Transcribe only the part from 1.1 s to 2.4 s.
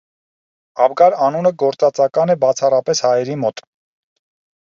անունը գործածական է